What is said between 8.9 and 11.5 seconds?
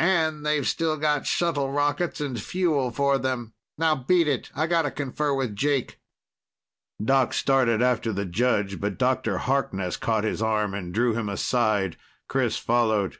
Dr. Harkness caught his arm and drew him